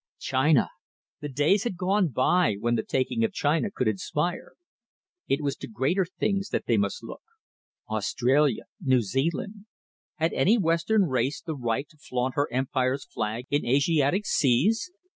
[0.17, 0.67] China!
[1.19, 4.53] The days had gone by when the taking of China could inspire.
[5.27, 7.21] It was to greater things they must look.
[7.87, 8.63] Australia.
[8.81, 9.67] New Zealand!
[10.15, 14.89] Had any Western race the right to flaunt her Empire's flag in Asiatic seas?